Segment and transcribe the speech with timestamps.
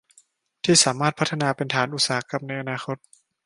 [0.63, 2.97] ที่สามารถพัฒนาเป็นฐานอุตสาหกรรมในอนาคต